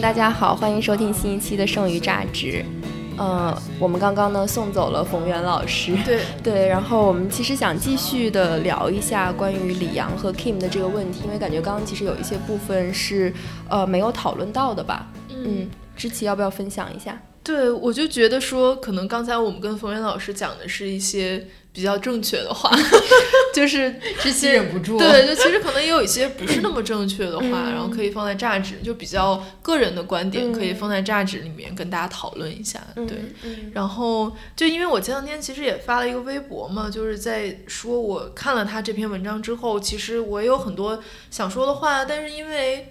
[0.00, 2.64] 大家好，欢迎收听新一期的《剩余榨汁》。
[3.16, 13.32] 呃，我们刚刚呢送走了冯源老师，对 对，然后我们其实想继续的聊一下关于李阳和 Kim 的这个问题，因为感觉刚刚其实有一些部分是
[13.68, 15.06] 呃没有讨论到的吧。
[15.30, 17.16] 嗯，知琪要不要分享一下？
[17.44, 22.74] 对，我就觉得说，可能刚才我们跟冯源老师讲的是一些比较正确的话，
[23.52, 24.96] 就是这些忍不住。
[24.96, 32.80] 对，就其实可能也有一些不是那么正确的话，然后可以放在榨汁，就比较个人的观点，可以放在榨汁里面跟大家讨论一下。
[32.94, 33.18] 对，
[33.74, 40.98] 然后就因为我前两天其实也发了一个微博嘛，就是在说我看了他这篇文章之后，其实我也有很多
[41.30, 42.90] 想说的话，但是因为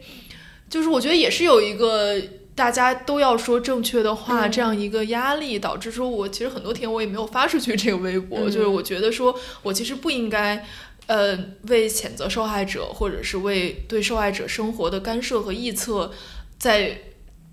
[0.70, 2.22] 就是我觉得也是有一个。
[2.56, 10.66] 大家都要说正确的话，这样一个压力导致说，我其实很多天我也没有发出去这个微博，就是我觉得说我其实不应该，
[11.08, 11.38] 呃，
[11.70, 16.12] 为谴责受害者或者是为对受害者生活的干涉和臆测，
[16.58, 17.00] 在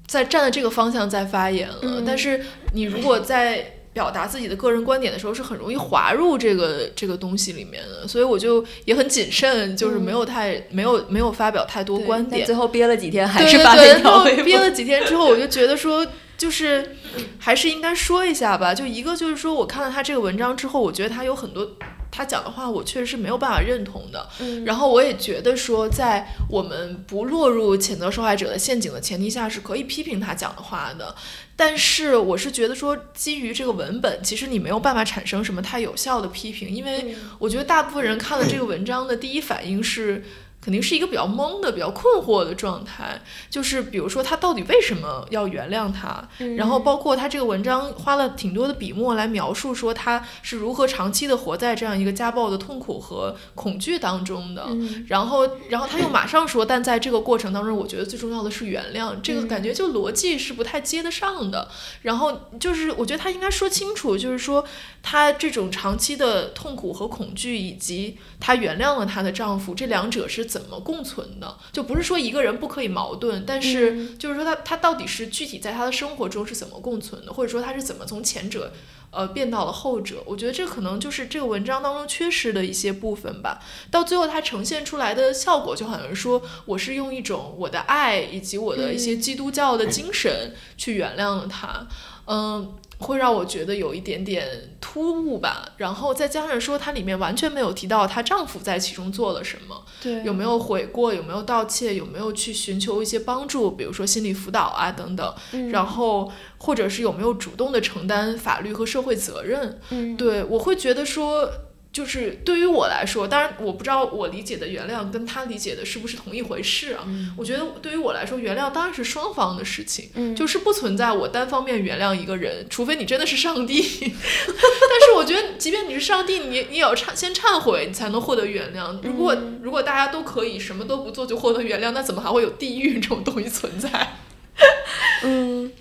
[0.06, 2.02] 在站在这个方向在发言了。
[2.06, 3.76] 但是你如果在。
[3.92, 12.46] 表达自己的个人观点的时候是很容易滑入这个这个东西里面的，所以我就也很谨慎，就是没有太没有没有发表太多观点。
[12.46, 14.44] 最后憋了几天还是发了一条微博。
[14.44, 16.06] 憋了几天之后，我就觉得说，
[16.38, 16.96] 就是
[17.38, 18.72] 还是应该说一下吧。
[18.72, 21.68] 就一个就是说，我看了他这个文章之后，我觉得他有很多。
[22.10, 24.28] 他讲的话，我确实是没有办法认同的。
[24.40, 31.14] 嗯，然后我也觉得说，在我们不落入谴责受害者的陷阱的前提下，是可以批评他讲的话的。
[31.56, 40.24] 但是，我是觉得说，基于这个文本，其实你没有办法产生什么太有效的批评，因为我觉得大部分人看了这个文章的第一反应是。
[40.60, 54.68] 肯定是一个比较懵的、比较困惑的状态，就是比如说他到底为什么要原谅他，然后包括他这个文章花了挺多的笔墨来描述说他是如何长期的活在这样一个家暴的痛苦和恐惧当中的，
[55.06, 61.68] 然后，然后他又马上说，但在这个过程当中，我觉得最重要的是原谅，这个感觉就逻辑是不太接得上的。
[62.02, 64.62] 然后就是我觉得他应该说清楚，就是说
[65.02, 70.49] 他这种长期的痛苦和恐惧，以及他原谅了她的丈夫，这两者是。
[70.50, 71.56] 怎么共存的？
[71.72, 78.72] 就不是说一个人不可以矛盾，但是就是说他他到底是具体在他的生活中是怎么共存的，或者说他是怎么从前者
[79.12, 80.16] 呃变到了后者？
[80.26, 83.62] 我觉得这可能就是这个文章当中缺失的一些部分吧。
[83.90, 91.86] 到最后它呈现出来的效果，就好像说我是用一种我的爱以及我的一些基督教的精神去原谅了他，
[92.26, 92.74] 嗯。
[93.00, 94.46] 会让我觉得有一点点
[94.92, 105.32] 突兀吧，然后再加上说它里面完全没有提到她丈夫在其中做了什么，对，有没有悔过，有没有道歉，有没有去寻求一些帮助，比如说心理辅导啊等等，
[105.70, 109.78] 然后或者是有没有主动的承担法律和社会责任，
[110.16, 111.48] 对我会觉得说。
[111.92, 117.04] 就是对于我来说，当然我不知道我理解的原谅跟他理解的是不是同一回事啊？
[117.36, 123.82] 我觉得对于我来说，原谅当然是双方的事情，就是不存在我单方面原谅一个人，除非你真的是上帝。
[123.82, 128.96] 但是我觉得，即便你是上帝，你你也要忏先忏悔，你才能获得原谅。
[129.02, 134.16] 如果如果大家都可以什么都不做就获得原谅，那怎么还会有地狱这种东西存在？
[135.24, 135.72] 嗯。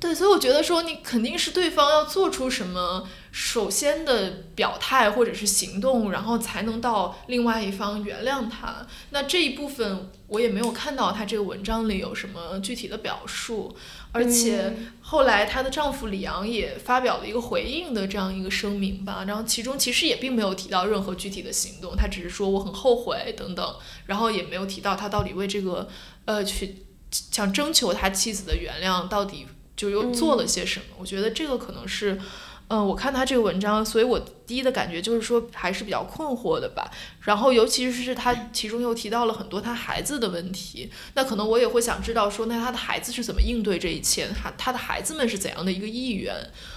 [0.00, 8.86] 对，所以我觉得说你肯定是对方要做出什么首先的表态或者是行动，然后才能到另外一方原谅他。
[9.10, 13.76] 那这一部分我也没有看到他这个文章里有什么具体的表述，
[14.10, 25.86] 而且后来她的丈夫李阳也发表了一个回应的这样一个声明吧，然后其中其实也并没有提到任何具体的行动，他只是说我很后悔等等，然后也没有提到他到底为这个
[26.24, 29.46] 呃去想征求他妻子的原谅到底。
[29.80, 30.84] 就又做了些什么？
[30.98, 32.20] 我觉得这个可能是，
[32.68, 36.90] 嗯，我看他这个文章，所以我第一的感觉就是说还是比较困惑的吧。
[37.22, 44.28] 然后尤其是他其中又提到了很多他孩子的问题，那可能我也会想知道说，那他的孩子是怎么应对这一切？
[44.28, 46.34] 他他的孩子们是怎样的一个意愿？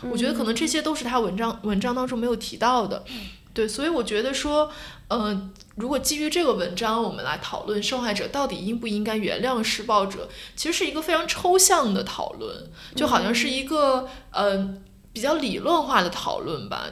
[0.09, 3.03] 我觉得可能这些都是他文章文章当中没有提到的。
[3.53, 4.71] 对，所以我觉得说，
[5.09, 14.75] 嗯，如果基于这个文章，我们来讨论受害者到底应不应该原谅施暴者，其实是一个非常抽象的讨论，就好像是一个呃
[15.11, 16.87] 比较理论化的讨论吧。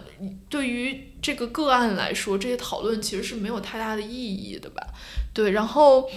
[0.50, 4.86] 对于这个个案来说，这些讨论其实是没有太大的意义的吧。
[5.34, 6.10] 对，然后。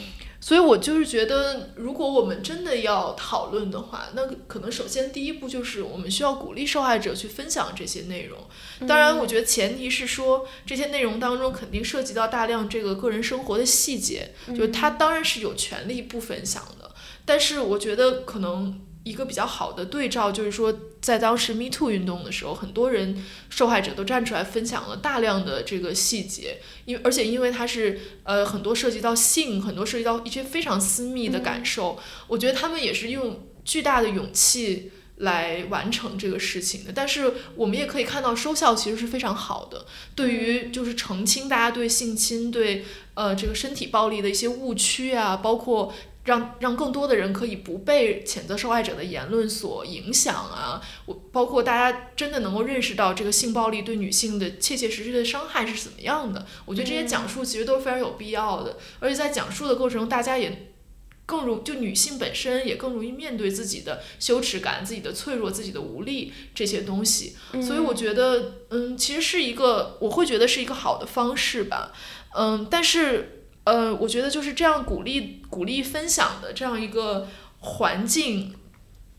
[0.44, 8.38] 所以，我就是觉得，如果我们真的要讨论的话，那可能首先第一步就是我们需要鼓励受害者去分享这些内容。
[8.87, 16.91] 当然，我觉得前提是说这些内容当中肯定涉及到大量这个个人生活的细节，就是他当然是有权利不分享的。
[17.25, 31.99] 但是，我觉得可能一个比较好的对照，就是说，在当时 Me Too 运动的时候，很多人受害者都站出来分享了大量的这个细节，因为而且因为它是呃很多涉及到性，很多涉及到一些非常私密的感受，
[32.29, 36.91] 我觉得他们也是用巨大的勇气来完成这个事情的。
[36.91, 39.85] 但是我们也可以看到收效其实是非常好的，
[40.15, 45.93] 对于就是澄清大家对性侵、对呃这个身体暴力的一些误区啊，包括。
[46.25, 50.81] 让让更多的人可以不被谴责受害者的言论所影响啊！
[51.05, 56.47] 我包括大家真的能够认识到这个性暴力对女性的切切实实的伤害是怎么样的。
[56.65, 60.73] 我觉得这些讲述其实都是非常有必要的，而且在讲述的过程中，大家也
[61.26, 67.37] 更容就女性本身也更容易面对自己的羞耻感、自己的脆弱、自己的无力这些东西。
[67.62, 71.93] 所以我觉得，嗯，其实是一个我会觉得是一个好的方式吧。
[72.35, 73.34] 嗯，但是。
[73.65, 77.27] 呃，我觉得就是这样鼓励鼓励分享的这样一个
[77.61, 78.55] 环境，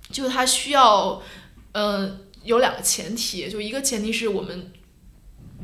[0.09, 1.21] 就它需要，
[1.73, 4.71] 呃，有两个前提，就一个前提是我们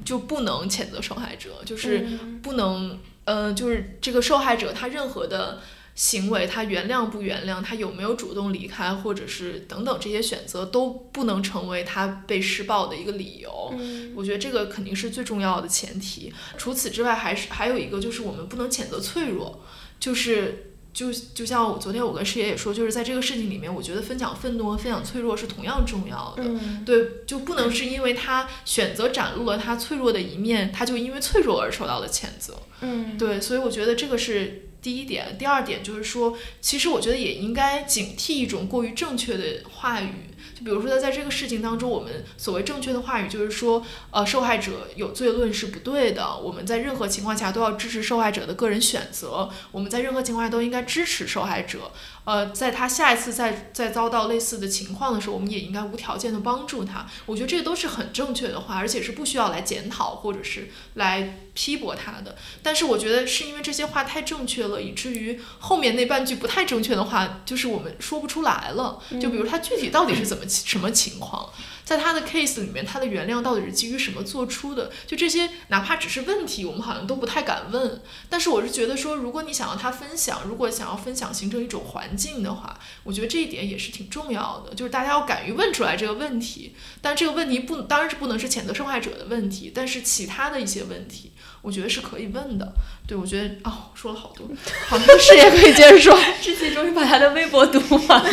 [0.04, 2.06] 就不能谴责受害者，就是
[2.42, 5.60] 不能，呃，就是这个受害者他任何的。
[6.01, 13.71] 行为，他原谅不原谅，他有没有主动离开，或者是等等这些选择都不能成为他被施暴的一个理由。
[14.15, 16.33] 我觉得这个肯定是最重要的前提。
[16.57, 19.63] 除此之外，还是还有一个就是我们不能谴责脆弱，
[20.00, 26.43] 就是就就像我昨天我跟师爷也说，就是在这个事情里面，我觉得分享愤怒和分享脆弱是同样重要的。
[26.85, 32.57] 对，就不能是因为他选择展露了他脆弱的一面，他就因为脆弱而受到了谴责。
[32.81, 34.67] 嗯，对，所以我觉得这个是。
[34.81, 40.31] 第一点，第二点就是说，其实我觉得也应该警惕一种过于正确的话语。
[40.63, 46.37] 比如说，在这个事情当中，我们所谓正确的话语就是说，呃，受害者有罪论是不对的。
[46.37, 49.49] 我们在任何情况下都要支持受害者的个人选择。
[49.71, 51.91] 我们在任何情况下都应该支持受害者。
[52.23, 57.07] 呃，在他下一次再再遭到类似的情况的时候，我们也应该无条件的帮助他。
[57.25, 62.35] 我觉得这个都是很正确的话，而且是不需要来检讨或者是来批驳他的。
[62.61, 68.99] 但是我觉得是因为这些话太正确了，以至于后面那半句不太正确的话，就是我们说不出来了。
[69.19, 71.50] 就比如他具体到底是怎么什么情况？
[71.83, 74.92] 在他的 case 里面，他的原谅到底是基于什么做出的？
[75.07, 78.01] 就这些，哪怕只是问题，我们好像都不太敢问。
[78.30, 86.75] 但是我是觉得说，如果你想要他分享，如果想要分享形成一种环境的话，我觉得这一点也是挺重要的，就是大家要敢于问出来这个问题。
[87.01, 91.31] 但这个问题不，当然是不能是谴责受害者的问题，但是其他的一些问题。
[91.62, 92.74] 我觉得是可以问的，
[93.11, 94.47] 对我觉得哦，说了好多，
[94.87, 96.17] 好多事业可以接着说。
[96.41, 97.77] 志奇终于把他的微博读
[98.07, 98.29] 完了，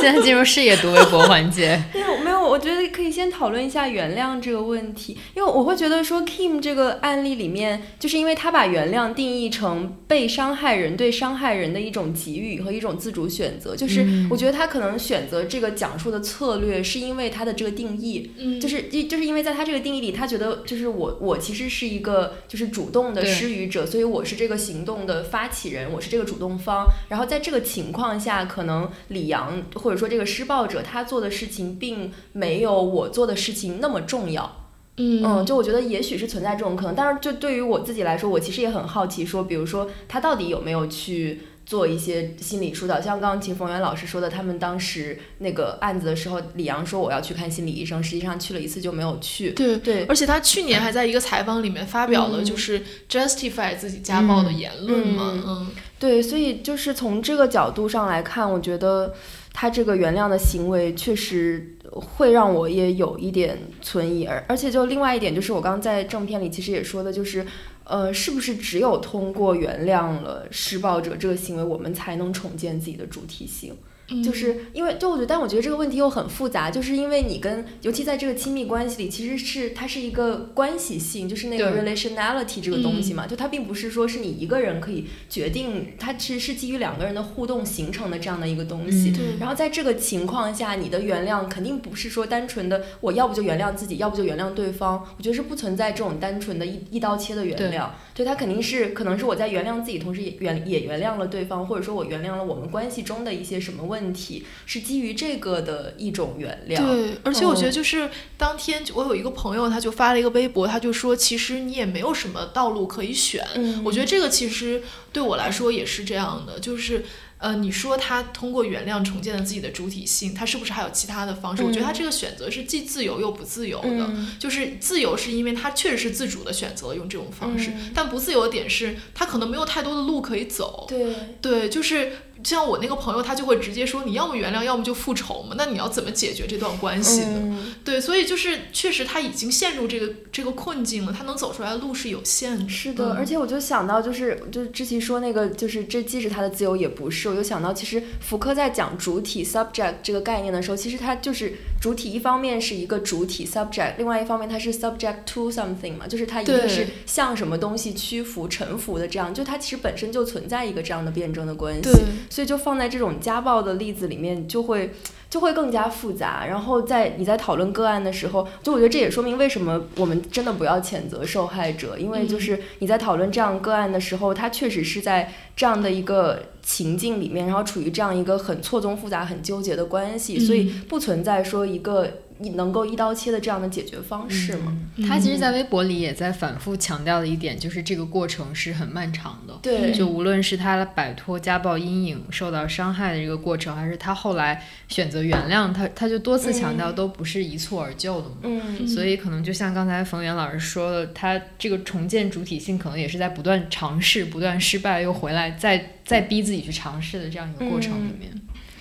[0.00, 1.80] 现在进入事业读微博环节。
[1.94, 22.16] 没有没有，我觉得可以先讨论一下原谅这个问题，因为我会觉得说 Kim 这个案例里面，就是因为他把原谅定义成被伤害人对伤害人的一种给予和一种自主选择，就是我觉得他可能选择这个讲述的策略，是因为他的这个定义，嗯，就是就是因为在他这个定义里，他觉得就是我我其实是一个。
[22.48, 26.86] 就是主动的施予者，所以我是这个行动的发起人，我是这个主动方。
[27.10, 34.50] 然后在这个情况下，可能李阳或者说这个施暴者他做的事情，并没有我做的事情那么重要。
[34.96, 41.42] 嗯，就我觉得也许是存在这种可能，但是就对于我自己来说，我其实也很好奇，说比如说他到底有没有去。
[41.66, 49.50] 做一些心理疏导，像刚刚秦凤元老师说的，他们当时那个案子的时候，李阳说我要去看心理医生，实际上去了一次就没有去。
[49.50, 55.42] 对对，而且他去年还在一个采访里面发表了就是 justify 自己家暴的言论嘛。
[55.44, 55.66] 嗯，
[55.98, 59.12] 对，所以就是从这个角度上来看，我觉得
[59.52, 67.44] 他这个原谅的行为确实会让我也有一点存疑，而而且就另外一点就是我刚刚在正片里其实也说的，就是。
[67.88, 73.76] 呃，是不是只有通过原谅了施暴者这个行为，我们才能重建自己的主体性？
[74.22, 89.12] 就是因为，就我觉得，但我觉得这个问题又很复杂，就是因为你跟，尤其在这个亲密关系里，其实是它是一个关系性，就是那个 relationality 这个东西嘛，就它并不是说是你一个人可以决定，它其实是基于两个人的互动形成的这样的一个东西。
[89.40, 95.04] 然后在这个情况下，你的原谅肯定不是说单纯的我要不就原谅自己，要不就原谅对方。
[95.18, 97.88] 我觉得是不存在这种单纯的一一刀切的原谅。
[98.14, 103.95] 对，它肯定是可能是我在原谅自己同时也原也原谅了对方，或者说我原谅了我们关系中的一些什么问。
[103.96, 106.76] 问题是基于这个的一种原谅。
[106.76, 113.44] 对，而且我觉得就是当天我有一个朋友，他就发了一个微博，他就说其实你也没有什么道路可以选。
[113.54, 117.04] 嗯，我觉得这个其实对我来说也是这样的，就是。
[117.38, 121.62] 呃，你说他通过原谅重建了自己的主体性，他是不是还有其他的方式？
[121.62, 124.10] 我觉得他这个选择是既自由又不自由的。
[124.38, 130.86] 就是自由是因为他确实是自主的选择了用这种方式，但不自由的点是他可能没有太多的路可以走。
[130.88, 132.12] 对对，就是
[132.44, 135.54] 像我那个朋友，他就会直接说，你要么原谅，要么就复仇嘛。
[135.56, 137.74] 那你要怎么解决这段关系呢？
[137.84, 142.68] 对，所以就是确实他已经陷入这个这个困境了，他能走出来的路是有限的。
[142.68, 147.28] 是的，而且我就想到，就是就是之前说那个，就是这既是他的自由，也不是。
[147.28, 161.90] 我就想到，其实福柯在讲主体 subject 这个概念的时候，其实他就是主体，一方面是一个主体 subject，另外一方面它是 subject to something 嘛，就是它一定是向什么东西屈服、臣服的这样，就它其实本身就存在一个这样的辩证的关系。
[162.28, 164.92] 所以就放在这种家暴的例子里面，就会
[165.28, 166.46] 就会更加复杂。
[166.46, 182.10] 然后在你在讨论个案的时候，就我觉得这也说明为什么我们真的不要谴责受害者，因为就是你在讨论这样个案的时候，他确实是在这样的一个情境里面，然后处于这样一个很错综复杂、很纠结的关系，所以不存在说一个。
[182.38, 184.76] 你能够一刀切的这样的解决方式吗？
[185.06, 189.58] 他其实，在微博里也在反复强调的一点，就是这个过程是很漫长的。
[189.62, 198.36] 对，就无论是他摆脱家暴阴影、受到伤害的这个过程，还是他后来选择原谅他，他就多次强调都不是一蹴而就的嘛。
[198.42, 208.30] 嗯，所以可能就像刚才冯源老师说的，他这个重建主体性，可能也是在不断尝试、不断失败又回来，再再逼自己去尝试的这样一个过程里面。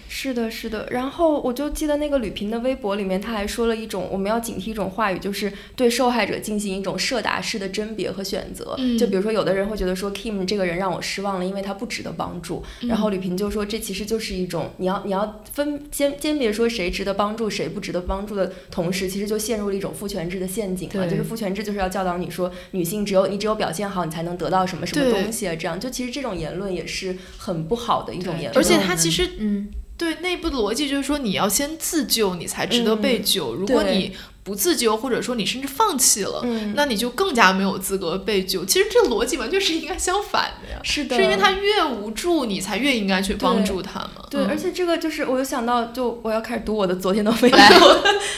[0.07, 0.87] 是的，是的。
[0.91, 8.77] 然后我就记得那个吕平的微博里面，他还说了一种我们要警惕一种话语，就是对受害者进行一种设答式的甄别和选择。
[8.97, 12.63] 就比如说，有的人会觉得说 Kim 这个人让我失望了，因为他不值得帮助。
[12.81, 21.09] 然后吕平就说，这其实就是一种你要你要分鉴鉴别说谁值得帮助，谁不值得帮助的同时，其实就陷入了一种父权制的陷阱了。
[21.09, 25.55] 就是父权制就是要教导你说，女性只有你只有表现好，你才能得到什么什么东西啊？
[25.55, 28.55] 这样就其实这种言论也是很不好的一种言论。
[28.55, 29.69] 而且他其实嗯。
[29.97, 33.53] 对内部的逻辑就是说，你要先自救，你才值得被救。
[33.53, 34.11] 如果你
[34.45, 38.63] 不自救，或者说你甚至放弃了，那你就更加没有资格被救。
[38.63, 40.79] 其实这逻辑完全是应该相反的呀。
[40.83, 44.27] 是的，是因为他越无助，你才越应该去帮助他嘛。
[44.29, 47.69] 对，而且这个就是，我又想到，就我要开始读我的昨天的 未来。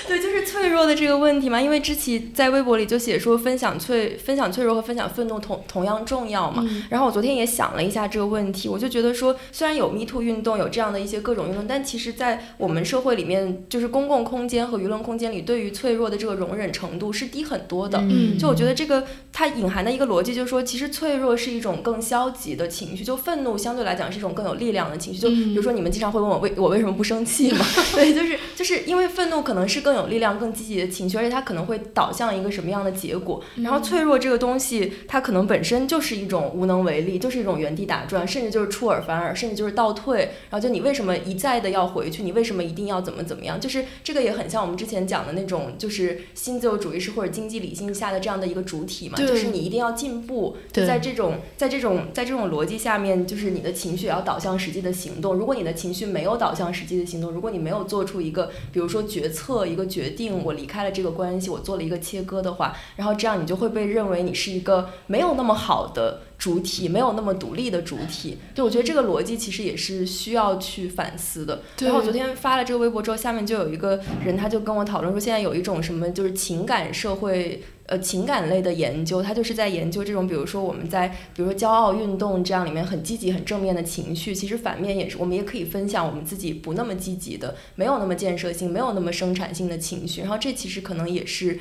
[0.08, 1.62] 对，就是脆弱的这个问题嘛。
[1.62, 6.66] 因为之前在微博里就写说，分享脆分享脆弱和分享愤怒同同样重要嘛。
[6.90, 16.68] 然后我昨天也想了一下这个问题，我就觉得说，虽然有 Me Too 运动，有这样的一些各种运动，但其实，在我们社会里面，就是公共空间和舆论空间里，对于脆弱的这个容忍。
[16.78, 17.98] 程度是低很多的，
[18.38, 25.20] 就我觉得这个它隐含的一个逻辑就是说，其实脆弱是一种更消极的情绪，就愤怒相对来讲是一种更有力量的情绪。
[25.20, 27.66] 就比如说你们经常会问我为我为什么不生气嘛？
[27.96, 33.42] 对，就是就是因为愤怒可能是更有力量、更积极的情绪，而且它可能会导向一个什么样的结果。
[33.64, 40.20] 然后脆弱这个东西，它可能本身就是一种无能为力，就是一种原地打转，甚至就是出尔反尔，甚至就是倒退。
[40.50, 42.22] 然后就你为什么一再的要回去？
[42.22, 43.60] 你为什么一定要怎么怎么样？
[43.60, 46.58] 就是这个也很像我们之前讲的那种，就是新。
[46.58, 50.58] 自由主义是或者经济理性下的这样的一个主体嘛，就是你一定要进步。
[50.74, 55.36] 在这种在这种在这种逻辑下面，就是你的情绪也要导向实际的行动。
[55.36, 66.22] 如果你的情绪没有导向实际的行动，如果你没有做出一个比如说决策一个决定，我离开了这个关系，我做了一个切割的话，然后这样你就会被认为你是一个没有那么好的。
[66.38, 71.64] 主体没有那么独立的主体，对我觉得这个逻辑其实也是需要去反思的。
[71.80, 90.22] 然后我昨天发了这个微博之后，下面就有一个人他就跟我讨论说，现在有一种什么就是情感社会呃情感类的研究，他就是在研究这种比如说我们在比如说骄傲运动这样里面很积极很正面的情绪，其实反面也是我们也可以分享我们自己不那么积极的、没有那么建设性、没有那么生产性的情绪。
[90.22, 91.60] 然后这其实可能也是。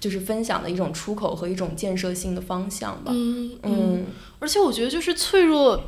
[0.00, 3.12] 就是分享的一种出口和一种建设性的方向吧。
[3.14, 4.06] 嗯嗯，
[4.38, 5.82] 而且我觉得就是脆弱。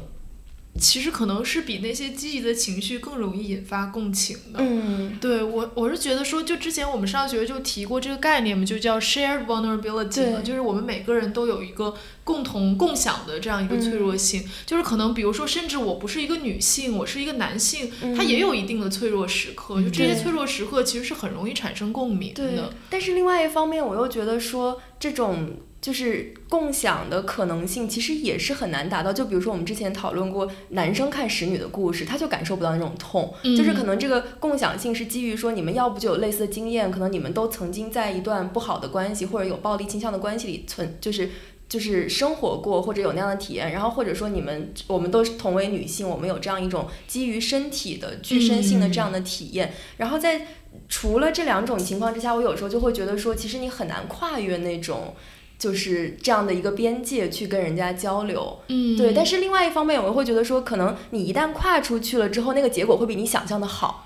[0.78, 4.58] 其实可能是比那些积极的情绪更容易引发共情的。
[4.58, 14.44] 嗯，对我我是觉得说，就之前我们上学就提过这个概念嘛，就叫 shared vulnerability 嘛，就是我们每个人都有一个共同共享的这样一个脆弱性。
[14.64, 19.80] 就是可能比如说，甚至我不是一个女性，我是一个男性，他也有一定的脆弱时刻。
[19.82, 22.72] 就这些脆弱时刻其实是很容易产生共鸣的。
[22.90, 25.56] 但是另外一方面，我又觉得说这种。
[25.86, 29.12] 就是共享的可能性，其实也是很难达到。
[29.12, 33.32] 就比如说我们之前讨论过，男生看使女的故事，他就感受不到那种痛。
[33.56, 41.30] 就是可能这个共享性是基于说，你们要不就有类似的经验，可能你们都曾经在一段不好的关系或者有暴力倾向的关系里存，就是
[41.68, 43.70] 就是生活过或者有那样的体验。
[43.70, 49.72] 然后或者说你们我们都是同为女性，我们有这样一种基于身体的具身性的这样的体验。
[49.98, 50.48] 然后在
[50.88, 55.14] 除了这两种情况之下，我有时候就会觉得说，其实你很难跨越那种。
[55.58, 59.12] 就是这样的一个边界去跟人家交流，嗯，对。
[59.14, 64.02] 但是另外一方面，我会觉得说，可能你一旦跨出去了之后，那个结果会比你想象的好。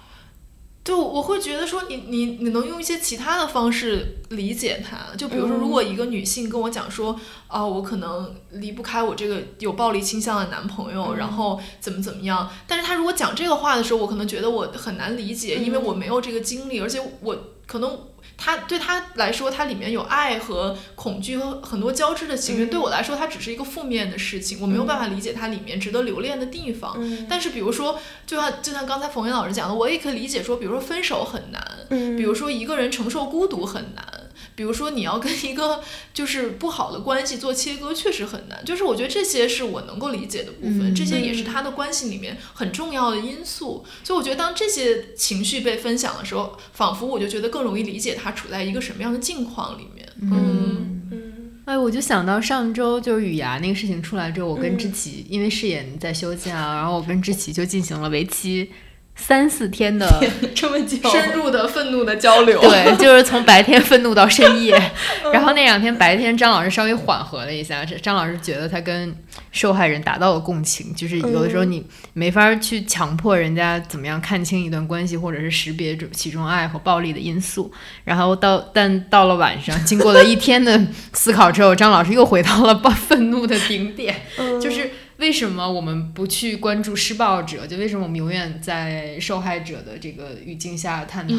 [0.82, 17.98] 就我会觉得说你你你能用一些其他的方式理解他，就比如说，如果一个女性跟我讲说，啊，我可能离不开我这个有暴力倾向的男朋友，然后怎么怎么样，但是她如果讲这个话的时候，我可能觉得我很难理解，因为我没有这个经历，而且我可能。
[18.42, 22.66] 他对他来说，它里面有爱和恐惧和很多交织的情绪。
[22.66, 26.96] 对我来说，它只是一个负面的事情，我没有办法理解它里面值得留恋的地方。
[27.28, 31.62] 但是，比如说，就像就像刚才冯云老师讲的，我也可以理解说，比如说分手很难，
[32.16, 34.29] 比如说一个人承受孤独很难。
[34.60, 38.62] 比如说，你要跟一个 就是不好的关系做切割，确实很难。
[38.62, 43.86] 就是我觉得这些是我能够理解的部分，这些也是他的关系里面很重要的因素。
[44.04, 50.06] 所以我觉得，当这些情绪被分享的时候，仿佛我就觉得更容易理解他处在一个什么样的境况里面。
[50.20, 51.32] 嗯嗯。
[51.64, 58.70] 哎，我就想到上周就是雨芽那个事情出来之后，我跟知琪因为饰演在休假，然后我跟知琪就进行了为期。
[59.20, 60.08] 三四天的
[60.54, 64.72] 这么久，深入的愤怒的交流，对， 就是从白天愤怒到深夜，
[65.32, 69.14] 然后那两天白天张老师稍微缓和了一下，张老师觉得他跟
[69.52, 77.70] 受害人达到了共情，就是有的时候你没法去强迫人家怎么样看清一段关系，或者是识别其中爱和暴力的因素，
[78.02, 80.80] 然后到但到了晚上，经过了一天的
[81.12, 84.22] 思考之后，张老师又回到了暴愤怒的顶点，
[84.60, 84.90] 就是。
[85.20, 87.66] 为什么我们不去关注施暴者？
[87.66, 91.34] 就为什么我们永远在受害者的这个语境下探讨？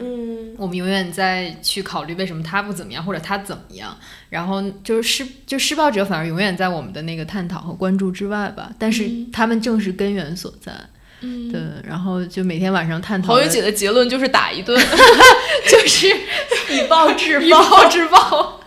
[0.00, 3.94] 嗯，我们永远在去考虑为什么他不怎么样，或者他怎么样？
[4.30, 8.72] 然后就是施就施暴者反而永远在我们的那个探讨和关注之外吧。
[8.78, 10.72] 但是他们正是根源所在。
[11.20, 11.60] 嗯，对。
[11.86, 13.34] 然后就每天晚上探讨。
[13.34, 14.74] 郝宇姐的结论就是打一顿，
[15.68, 18.60] 就是以暴制暴以暴制暴。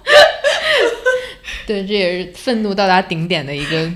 [1.65, 3.91] 对，这也是愤怒到达顶点的一个。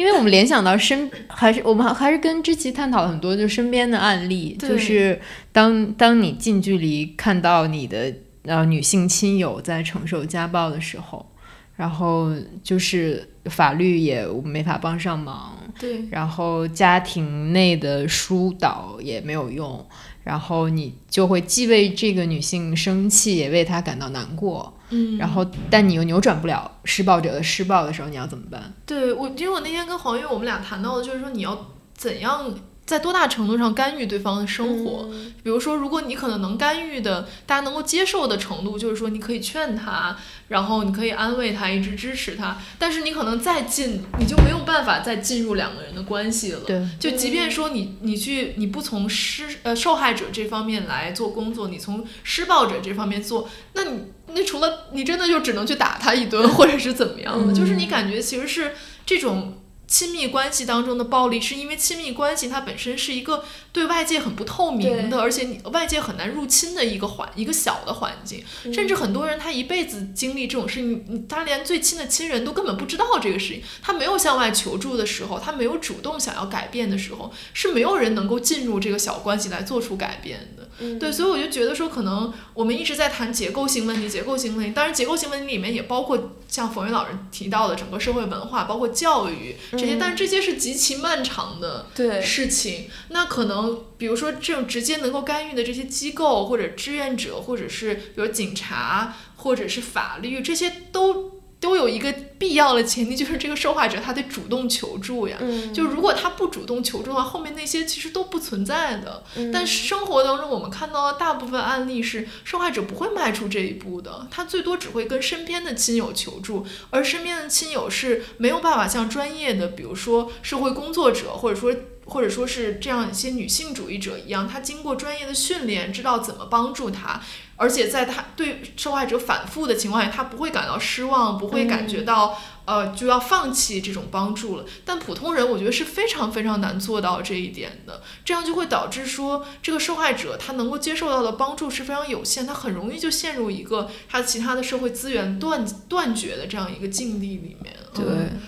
[0.00, 5.20] 因为我们联想到身，还是我们还是跟知琪探讨了很多，就身边的案例，就是
[5.52, 8.10] 当当你近距离看到你的
[8.44, 11.30] 呃女性亲友在承受家暴的时候，
[11.76, 12.32] 然后
[12.64, 19.86] 就是法律也没法帮上忙，对，然后家庭内的疏导也没有用，
[20.24, 24.74] 然后你就会既为这个女性生气，也为她感到难过。
[24.90, 28.72] 嗯，然后，但你又扭转不了施暴者的施暴的时候，你要怎么办？
[28.84, 32.52] 对我，因为我那天跟黄玉我们俩谈到的，就是说你要怎样。
[32.90, 35.08] 在多大程度上干预对方的生活？
[35.44, 40.16] 比如说，如果你可能能干预的，大家能够接受的程度，就是说你可以劝他，
[40.48, 42.58] 然后你可以安慰他，一直支持他。
[42.80, 46.62] 但是你可能再进，你就没有办法再进入两个人的关系了。
[46.66, 54.00] 对，就即便说你你去你不从施呃受害者这方面来做工作，你从施暴者这方面做，那你
[54.34, 57.54] 那除了你真的就只能去打他一顿， 或者是怎么样的？
[57.54, 58.72] 就是你感觉其实是
[59.06, 59.58] 这种。
[59.90, 68.44] 亲密关系当中的暴力，是因为亲密关系它本身是一个对外界很不透明的，而且你外界很难入侵的一个环一个小的环境。
[68.72, 73.62] 甚至很多人他一辈子经历这种事情，他连最亲的亲人都根本不知道这个事情。
[73.82, 80.59] 他没有向外求助的时候，他没有主动想要改变的时候，是没有人能够进入这个小关系来做出改变的。
[80.98, 84.72] 对，所以我就觉得说，可能我们一直在谈结构性问题，结构性问题。
[84.72, 89.56] 当然，结构性问题里面也包括像冯云老师提到的整个社会文化，包括教育。
[89.72, 91.86] 这些，但是这些是极其漫长的
[92.22, 92.88] 事情。
[93.08, 101.39] 那可能，比如说这种直接能够干预的这些机构，或者志愿者，或者是比如警察，或者是法律，这些都。
[101.60, 105.36] 都有一个必要的前提，就是这个受害者他得主动求助呀。
[105.74, 109.22] 就如果他不主动求助的话，后面那些其实都不存在的。
[109.52, 121.74] 但生活当中我们看到的大部分案例是，受害者不会迈出这一步的，他最多只会跟身边的亲友求助，而身边的亲友是没有办法像专业的，比如说社会工作者，或者说
[122.06, 127.20] 或者说是这样一些女性主义者一样，她经过专业的训练，知道怎么帮助他。
[127.60, 134.64] 而且在他对受害者反复的情况下，他不会感到失望，不会感觉到呃就要放弃这种帮助了。
[134.82, 147.76] 但普通人我觉得是非常非常难做到这一点的，这样就会导致说这个受害者他能够接受到的帮助是非常有限，他很容易就陷入一个他其他的社会资源断断绝的这样一个境地里面。
[147.92, 148.04] 对，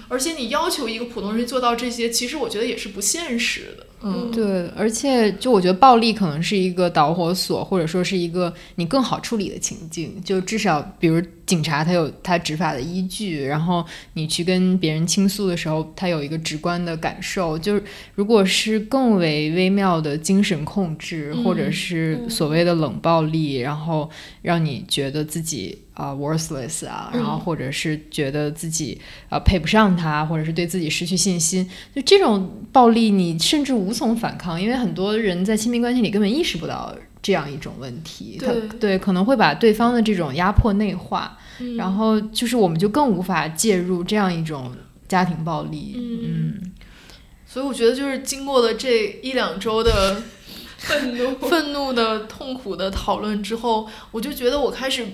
[0.09, 3.87] 而且你要求一个普通人做到这些，其实我觉得也是不现实的。
[4.05, 10.21] 嗯，对，而且就我觉得暴力可能是一个导火索，或者说是一个你更好处理的情境。
[10.25, 17.59] 就至少，比如警察他有他执法的依据，然后你去跟别人倾诉的时候，他有一个直观的感受。
[17.59, 17.83] 就是
[18.14, 24.09] 如果是更为微妙的精神控制，或者是所谓的冷暴力，然后
[24.42, 25.78] 让你觉得自己。
[25.92, 38.61] 啊，worthless 啊，然后或者是觉得自己啊配不上他，或者是对自己失去信心，就这种暴力，你甚至无从反抗，因为很多人在亲密关系里根本意识不到这样一种问题，他对。
[38.80, 41.76] 对可能会把对方的这种压迫内化，嗯。
[41.76, 44.74] 然后就是我们就更无法介入这样一种
[45.06, 45.94] 家庭暴力。
[45.96, 46.72] 嗯，
[47.46, 50.22] 所以我觉得就是经过了这一两周的
[50.78, 55.06] 愤怒愤怒的、痛苦的讨论之后，我就觉得我开始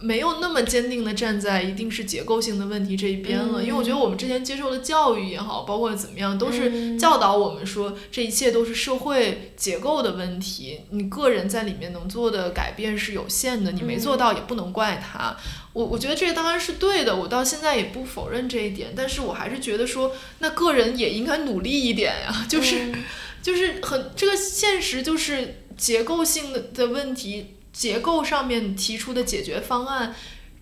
[0.00, 15.36] 没有那么坚定的站在一定是结构性的问题这一边了，嗯因为我觉得我们之前接受的教育也好，包括怎么样，都是嗯教导我们说这一切都是社会结构的问题，你个人在里面能做的改变是有限的，你没做到也不能怪他。
[15.72, 22.86] 我我觉得这个当然是对的，我到现在也不否认这一点，但是我还是觉得说，那个人也应该努力一点呀， 就是。
[22.92, 23.04] 嗯
[23.40, 30.14] 就是很这个现实就是结构性的的问题，结构上面提出的解决方案。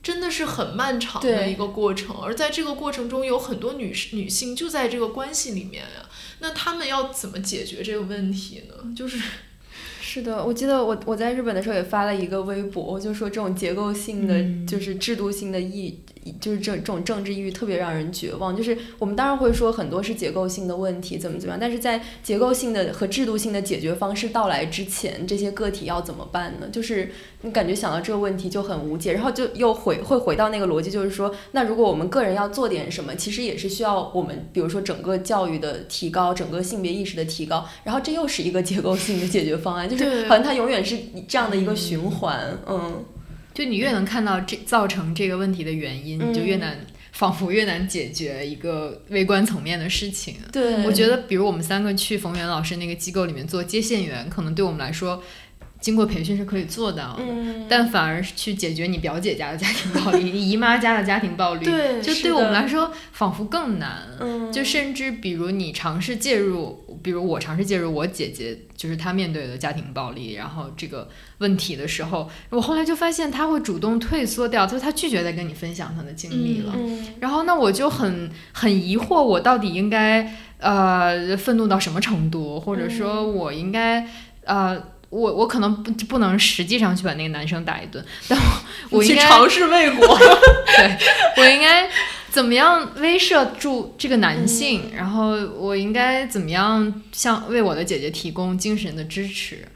[0.03, 6.09] 真的是很漫长的一个过程，而在这个过程中，有很多女士女性就在这个关系里面呀。
[6.39, 8.95] 那她们要怎么解决这个问题呢？
[8.95, 9.21] 就是
[10.01, 15.99] 是的，我记得我我在日本的时候也发了一个微博，我就说这种结构性的、嗯就是制度性的抑，
[16.41, 18.57] 就是这这种政治抑郁特别让人绝望。
[18.57, 26.69] 就是我们当然会说很多是结构性的问题怎么怎么样，但是在结构性的和制度性的解决方式到来之前，这些个体要怎么办呢？
[26.71, 27.11] 就是
[27.43, 43.05] 你感觉想到这个问题就很无解，然后就又回会回到那个逻辑，就是说，那如果我们个人要做点什么，其实也是需要我们，比如说整个教育的提高，整个性别意识的提高，然后这又是一个结构性的解决方案，就是好像它永远是这样的一个循环，嗯
[43.57, 46.77] 就你越能看到这造成这个问题的原因，嗯你就越难，
[47.13, 50.35] 仿佛越难解决一个微观层面的事情。
[50.53, 55.23] 对，我觉得，比如我们三个去冯源老师那个机构里面做接线员，可能对我们来说，
[55.87, 57.19] 经过培训是可以做到的。
[57.21, 64.03] 嗯，但反而是去解决你表姐家的家庭暴力、你姨妈家的家庭暴力，对就对我们来说仿佛更难。
[64.19, 76.73] 嗯，就甚至比如你尝试介入，比如我尝试介入我姐姐，就是她面对的家庭暴力，然后这个问题的时候，我后来就发现她会主动退缩掉，就是她拒绝再跟你分享她的经历了。
[76.75, 84.05] 嗯然后那我就很很疑惑，我到底应该呃愤怒到什么程度，或者说嗯我应该
[84.45, 84.96] 呃。
[85.09, 88.39] 我我可能不不能实际上去把那个男生打一顿，但
[88.91, 90.19] 我我应该去尝试未果。
[90.77, 90.99] 对，
[91.37, 91.89] 我应该
[92.31, 94.91] 怎么样威慑住这个男性？
[94.95, 99.67] 然后我应该怎么样向为我的姐姐提供精神的支持？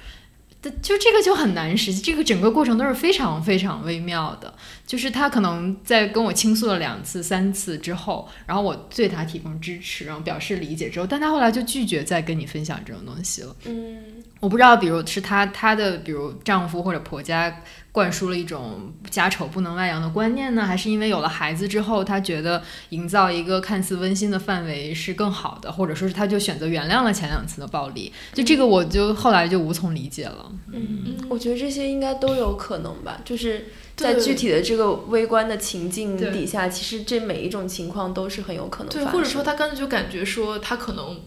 [0.62, 4.52] 的就这个就很难实际，这个整个过程都是非常非常微妙的。
[4.86, 13.56] 就是他可能在跟我倾诉了两次、三次之后，然后我对他提供支持，然后表示理解之后，但他后来就拒绝再跟你分享这种东西了。
[13.64, 30.50] 嗯我不知道，比如是她她的，比如丈夫或者婆家灌输了一种家丑不能外扬的观念呢，还是因为有了孩子之后，她觉得营造一个看似温馨的范围是更好的，或者说是她就选择原谅了前两次的暴力，就这个我就后来就无从理解了。
[30.72, 41.20] 嗯，我觉得这些应该都有可能吧，就是在具体的这个微观的情境底下，其实这每一种情况都是很有可能对，发或者说生他干脆就感觉说他可能，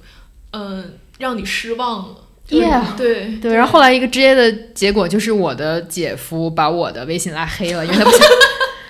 [0.53, 2.15] 嗯、让你失望了。
[2.49, 8.27] Yeah 对对，然后后来一个直接的结果就是我的姐夫把我的微信拉黑了，因为他不想。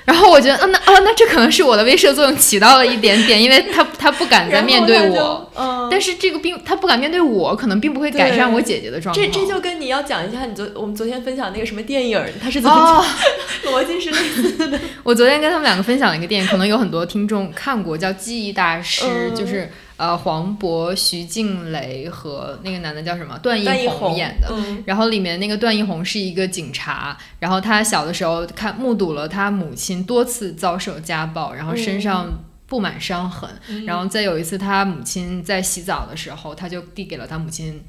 [0.05, 9.25] 然后我觉得，嗯，那哦，那这可能是我的威慑作用起到了一点点，因为他他不敢再面对我，，嗯，但是这个并他不敢面对我，可能并不会改善我姐姐的状况。
[9.25, 13.05] 这这就跟你要讲一下你昨我们昨天分享那个什么电影儿，它是怎么哦，
[13.65, 14.77] 逻辑是类似的。
[15.03, 24.47] 我昨天跟他们两个分享了一个电影，可能有很多听众看过，叫《记忆大师》，嗯就是呃黄渤、徐静蕾和那个男的叫什么段奕宏演的。
[24.51, 32.27] 嗯然后里面那个段奕宏是一个警察，然后他小的时候看目睹了他母亲多次遭受家暴，然后身上
[32.67, 33.49] 布满伤痕。
[33.67, 37.83] 嗯然后再有一次，他母亲在洗澡的时候，他就递给了他母亲。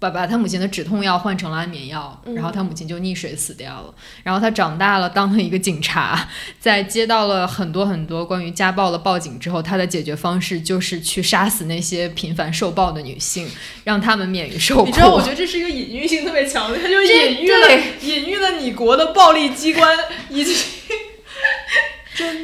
[0.00, 3.94] 把把他母亲的止痛药换成了安眠药，嗯然后他母亲就溺水死掉了。
[4.24, 6.26] 然后他长大了，当了一个警察，
[6.58, 13.46] 在接到了很多很多关于家暴的报警之后，他的解决方式就是去杀死那些频繁受暴的女性，
[13.84, 14.86] 让他们免于受苦。
[14.86, 17.68] 你知道，我觉得这是一个隐喻性特别强的，他就隐喻了
[18.00, 19.86] 隐喻了你国的暴力机关
[20.30, 20.56] 以及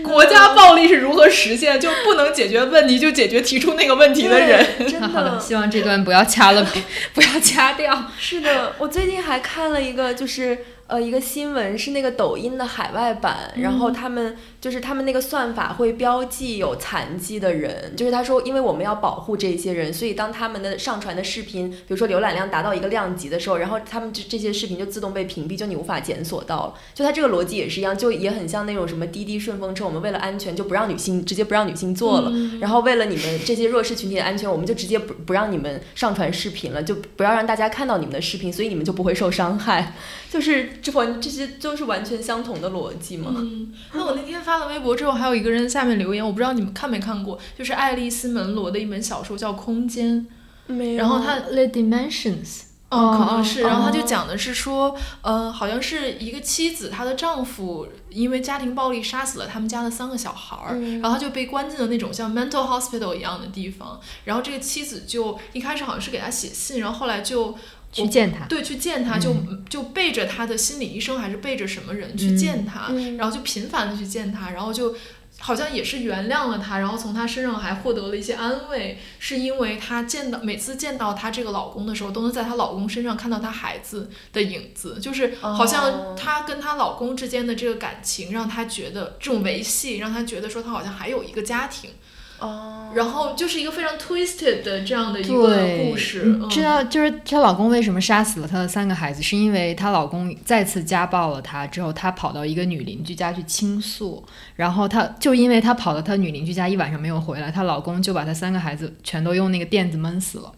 [0.03, 4.65] 国家暴力是如何实现，就不能解决问题就解决提出那个问题的人。
[4.79, 6.67] 对 真好的，希望这段不要掐了，
[7.15, 8.11] 不要掐掉。
[8.19, 26.75] 是的，我最近还看了一个，就是呃一个新闻，是那个抖音的海外版，然后他们就是他们那个算法会标记有残疾的人，就是他说，因为我们要保护这些人，所以当他们的上传的视频，比如说浏览量达到一个量级的时候，然后他们这这些视频就自动被屏蔽，就你无法检索到了。
[26.95, 39.95] 就他这个逻辑也是一样，就也很像那种什么滴滴顺风车，我们为了安全就不让女性直接不让女性坐了，然后为了你们这些弱势群体的安全，我们就直接不不让你们上传视频了，就不要让大家看到你们的视频，所以你们就不会受伤害。
[40.29, 43.33] 就是这完这些都是完全相同的逻辑嘛。
[43.37, 50.27] 嗯，那我那天发了微博之后，还有一个人下面留言，我不知道你们看没看过，就是爱丽丝门罗的一本小说叫《空间》，
[50.73, 50.99] 没有。
[50.99, 53.63] 然后它 The Dimensions，哦，可能是。
[53.63, 64.01] 然后他就讲的是说，呃，好像是一个妻子，她的丈夫因为家庭暴力杀死了他们家的三个小孩儿，然后他就被关进了那种像 mental hospital 一样的地方。
[64.25, 67.57] 然后这个妻子就一开始好像是给他写信，然后后来就。
[67.93, 69.35] 去见他，对，去见他，就
[69.69, 74.95] 就背着他的心理医生，还是背着什么人去见他，然后就频繁的去见他，然后就
[75.39, 91.91] 好像也是原谅了他，然后从他身上还获得了一些安慰，是因为她见到每次见到她这个老公的时候，都能在她老公身上看到她孩子的影子，就是好像她跟她老公之间的这个感情，让她觉得这种维系，让她觉得说她好像还有一个家庭。
[92.39, 96.39] 哦，然后就是一个非常 twisted 的这样的一个故事。
[96.51, 104.23] 知道就是她老公为什么杀死了她的三个孩子，是因为她老公再次家暴了她之后，她跑到一个女邻居家去倾诉，
[104.55, 110.53] 然后她就因为她跑到她女邻居家一晚上没有回来，她老公就把她三个孩子全都用那个垫子闷死了。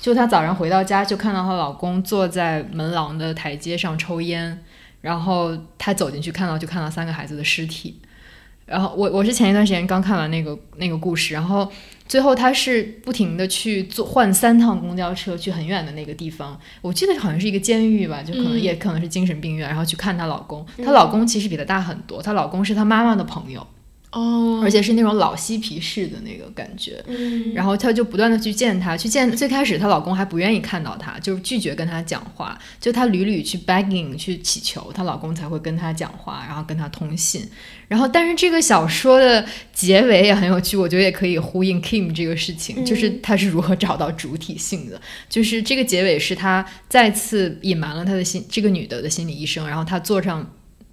[0.00, 4.64] 就她早上回到家，就看到她老公坐在门廊的台阶上抽烟，
[5.02, 8.00] 然后她走进去看到就看到三个孩子的尸体。
[8.68, 11.70] 然后我我是前一段时间刚看完那个那个故事，然后
[12.06, 23.66] 最后她是不停的去坐换三趟公交车去很远的那个地方，我记得好像是一个监狱吧，就可能也可能是精神病院，然后去看她老公，她老公其实比她大很多，她老公是她妈妈的朋友。
[24.10, 37.46] 哦，而且是那种老嬉皮士的那个感觉，嗯，然后她就不断的去见他，去见最开始她老公还不愿意看到她，就是拒绝跟她讲话，就她屡屡去 begging 去祈求她老公才会跟她讲话，然后跟她通信，
[37.86, 39.44] 然后但是这个小说的
[39.74, 50.50] 结尾也很有趣，我觉得也可以呼应 Kim 这个事情，就是她是如何找到主体性的，就是这个结尾是她再次隐瞒了她的心，这个女的的心理医生，然后她坐上。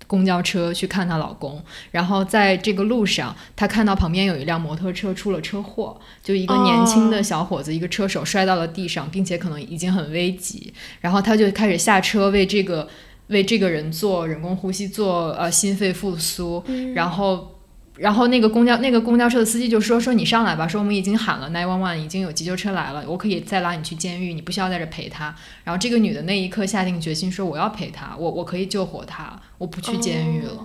[0.07, 12.87] 公交车去看她老公，然后在这个路上，她看到旁边有一辆摩托车出了车祸，就一个年轻的小伙子，一个车手摔到了地上，并且可能已经很危急，然后她就开始下车为这个
[13.27, 16.63] 为这个人做人工呼吸，做呃心肺复苏，
[16.93, 17.54] 然后。
[17.97, 30.63] 然后那个公交那个公交车的司机就说：“说你上来吧，说我们已经喊了 nine one one，已经有急救车来了，我可以再拉你去监狱，你不需要在这陪他。”然后这个女的那一刻下定决心说：“我要陪他，我我可以救活他，我不去监狱了。”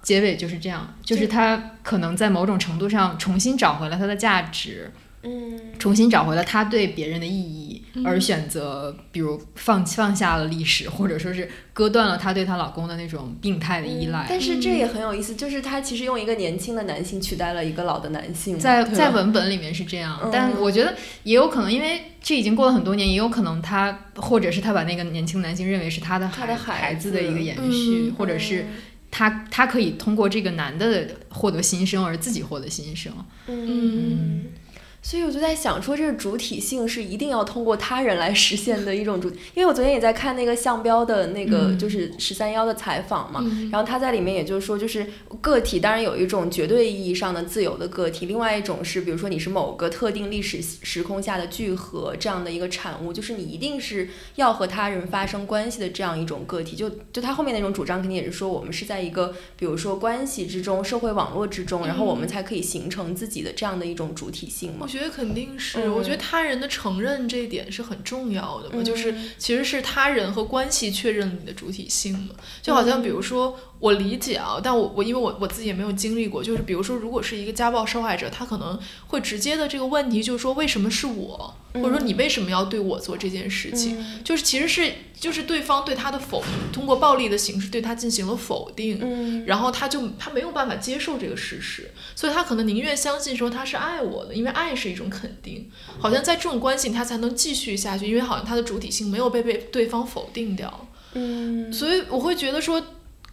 [0.00, 4.92] 结尾就是这样，就是他可能在某种程度上重新找回了他的价值。
[5.22, 14.26] 嗯，重新找回了他对别人的意义，而选择比如放放下了历史，或者说是割断了她对她老公的那种病态的依赖。
[14.28, 20.28] 但是这也很有意思，就是她其实用一个年轻的男性取代了一个老的男性，在在文本里面是这样。
[20.32, 28.66] 但我觉得也有可能，因为这已经过了很多年，也有可能她或者是她把那个年轻男性认为是她的孩孩子的一个延续，或者是
[29.10, 33.12] 她她可以通过这个男的获得新生而自己获得新生。
[33.48, 34.44] 嗯。
[35.00, 45.06] 所以我就在想，说这个主体性是一定要通过他人来实现的一种主，因为我昨天也在看那个项标的那个就是十三幺的采访嘛，然后他在里面也就是说，就是
[45.40, 64.87] 个体当然有一种绝对意义上的自由的个体，另外一种是比如说你是某个特定历史时空下的聚合这样的一个产物，就是你一定是要和他人发生关系的这样一种个体，就就他后面那种主张肯定也是说我们是在一个比如说关系之中、社会网络之中，然后我们才可以形成自己的这样的一种主体性嘛。
[64.88, 73.54] 我觉得肯定是，我觉得他人的承认这一点是很重要的嘛，就是其实是他人和关系确认了你的主体性嘛，就好像比如说。
[73.80, 84.22] 我理解啊，但我我因为我我自己也没有经历过，就是比如说，如果是一个家暴受害者，他可能会直接的这个问题就是说，为什么是我，或者说你为什么要对我做这件事情？
[84.24, 102.82] 就是其实是就是对方对他的否，通过暴力的形式对他进行了否定，然后他就他没有办法接受这个事实，所以他可能宁愿相信说他是爱我的，因为爱是一种肯定，好像在这种关系他才能继续下去，因为好像他的主体性没有被被对方否定掉，嗯，所以我会觉得说。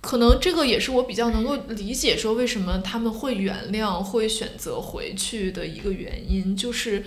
[0.05, 7.03] 可能这个也是我比较能够理解，说为什么他们会原谅、会选择回去的一个原因，就是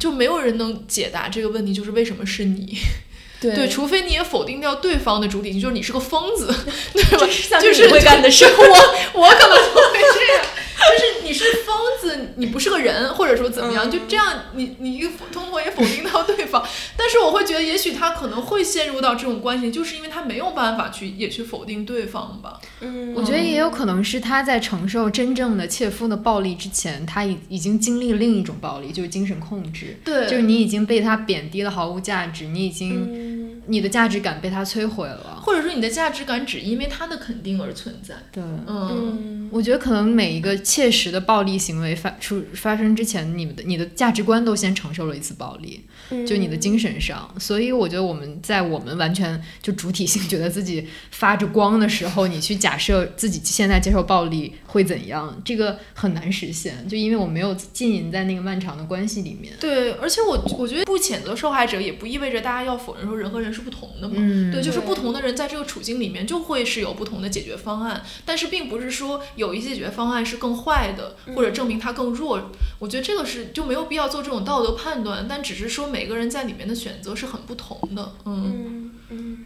[0.00, 2.76] 就没有人能解答这个问题，就是为什么是你。
[3.40, 6.46] 对，除非你也否定掉对方的主体性，就是你是个疯子，
[6.94, 7.60] 对吧？
[7.60, 10.44] 就是你会干的事， 我我可能不会这样。
[10.90, 16.64] 就是你是疯子，你不是个人，或者说怎么样，就这样，你你通过也否定到对方，
[16.96, 22.60] 但是我会觉得，也许他可能会陷入到这种关系，就是因为他没有办法去也去否定对方吧。
[22.80, 29.96] 嗯，我觉得也有可能是他在承受真正的切肤的暴力之前，他已已经经历了另一种暴力，就是精神控制。
[30.04, 38.14] 对，就是你已经被他贬低了，毫无价值，你已经你的价值感被他摧毁了，或者说你的价值感只因为他的肯定而存在。
[38.32, 40.54] 对，嗯，我觉得可能每一个。
[40.64, 45.84] 切实的暴力行为发出发生之前，你们的你的价值观都先承受了一次暴力，
[46.26, 47.32] 就你的精神上。
[47.38, 56.88] 所以我觉得我们在我们完全就主体性 觉得自己发着光的时候，你去假设自己现在接受暴力会怎样，这个很难实现。
[56.88, 59.52] 就因为我没有浸淫在那个漫长的关系里面。
[59.60, 64.14] 对，而且我我觉得不谴责受害者，也不意味着大家要否认说人和人是不同的嘛。
[64.50, 70.54] 对，就是不同的人在这个处境里面就会是有不同的解决方案，但是并不是说有一些解决方案是更。
[70.54, 78.12] 坏的，或者证明他更弱，我觉得这个是就没有必要做这种道德判断，但只是说每个人在里面的选择是很不同的。
[78.24, 79.44] 嗯嗯，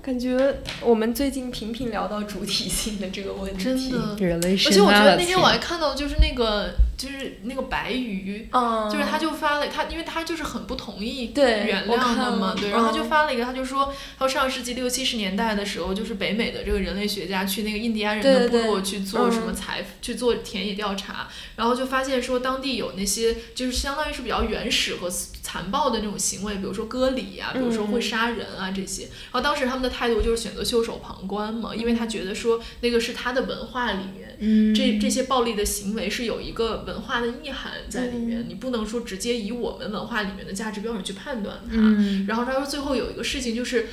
[0.00, 4.16] 感觉我们最近频频聊到主体性的这个问题，真的，
[4.66, 6.70] 而且我觉得那天我还看到就是那个。
[6.98, 8.48] 就是那个白鱼，
[8.90, 36.78] 就是他就发了他，因为他就是很不同意原谅的嘛，对，然后他就发了一个，他就说，他说上世纪六七十年代的时候，就是北美的这个人类学家去那个印第安人的部落去做什么采去做田野调查，然后就发现说当地有那些就是相当于是比较原始和残暴的那种行为，比如说割礼啊，比如说会杀人啊这些，然后当时他们的态度就是选择袖手旁观嘛，因为他觉得说那个是他的文化里面，这这些暴力的行为是有一个。
[36.88, 41.76] 文化的意涵在里面，你不能说直接以我们文化里面的价值标准去判断它。
[42.26, 43.88] 然后他说最后有一个事情就是，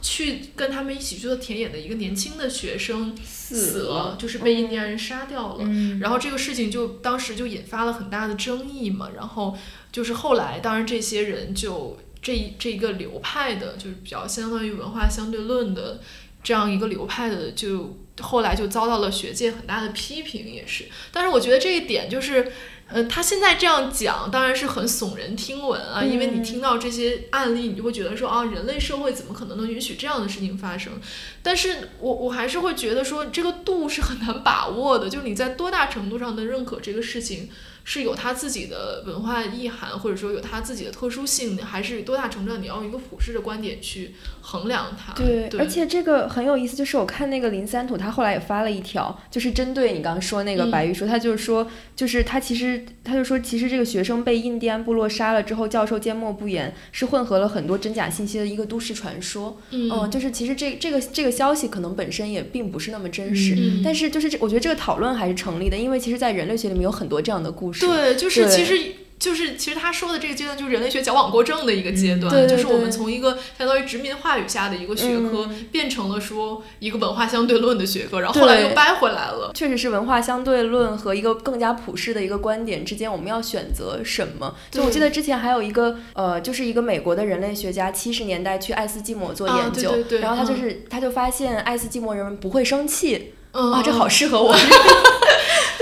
[0.00, 5.64] 去跟他们一起去做田野的一个年轻的学生死了，就是被印第安人杀掉了。
[6.00, 9.10] 然后这个事情就当时就引发了很大的争议嘛。
[9.16, 9.56] 然后
[9.90, 16.00] 就是后来，当然这些人就这这一个流派的，就是比较相当于文化相对论的
[16.42, 17.98] 这样一个流派的就。
[18.22, 20.86] 后来就遭到了学界很大的批评，也是。
[21.12, 22.50] 但是我觉得这一点就是，
[22.88, 30.94] 呃，他现在这样讲当然是很耸人听闻啊，因为你听到这些案例，你就会觉得说啊，人类社会怎么可能能允许这样的事情发生？
[31.42, 37.50] 但是我我还是会觉得说，这个度是很难把握的，就是你在多大程度上能认可这个事情。
[37.88, 45.12] 是有他自己的文化意涵，或者说有他自己的特殊性，还是多大程度上你要用一个普世的观点去衡量它？
[45.12, 59.60] 对，而且这个很有意思，就是我看那个林三土，他后来也发了一条，就是针对你刚刚说那个白玉说，他就是说，就是他其实他就说，其实这个学生被印第安部落杀了之后，教授缄默不言，是混合了很多真假信息的一个都市传说。
[59.70, 67.75] 嗯，就是其实这这个这个消息可能本身也并不是那么真实，但是就是这，我觉得这个讨论还是成立的，因为其实，在人类学里面有很多这样的故事。
[67.80, 79.50] 对，就是其实就是其实他说的这个阶段，就是人类学矫枉过正的一个阶段，就是我们从一个相当于殖民话语下的一个学科，变成了说一个文化相对论的学科，然后后来又掰回来了。
[79.54, 84.54] 确实是文化相对论和一个更加普世的一个观点之间，我们要选择什么？
[84.70, 94.54] 就我记得之前还有一个呃，就是一个美国的人类学家，七十年代去爱斯基摩做研究，然后他就是他就发现爱斯基摩人们不会生气，啊，这好适合我。